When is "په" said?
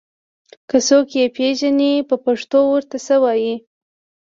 2.09-2.15